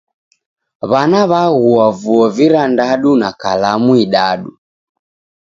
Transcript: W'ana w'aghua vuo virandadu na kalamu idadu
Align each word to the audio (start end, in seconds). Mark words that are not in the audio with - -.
W'ana 0.89 1.21
w'aghua 1.29 1.87
vuo 1.99 2.25
virandadu 2.35 3.11
na 3.21 3.29
kalamu 3.41 3.91
idadu 4.05 4.51